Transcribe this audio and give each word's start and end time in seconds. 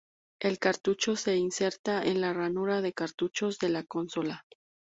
El 0.39 0.57
cartucho 0.57 1.15
se 1.15 1.35
inserta 1.35 2.03
en 2.03 2.21
la 2.21 2.33
ranura 2.33 2.81
de 2.81 2.91
cartuchos 2.91 3.59
de 3.59 3.69
la 3.69 3.83
consola. 3.83 4.47